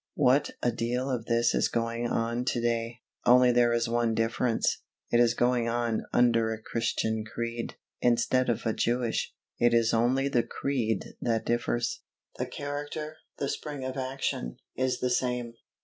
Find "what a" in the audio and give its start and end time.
0.15-0.71